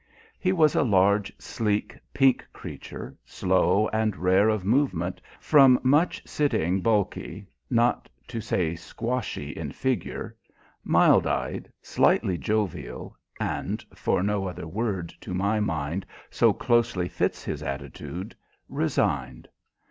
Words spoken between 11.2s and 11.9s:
eyed,